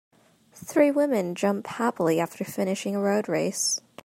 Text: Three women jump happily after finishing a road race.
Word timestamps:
Three 0.55 0.89
women 0.89 1.35
jump 1.35 1.67
happily 1.67 2.19
after 2.19 2.43
finishing 2.43 2.95
a 2.95 2.99
road 2.99 3.29
race. 3.29 3.81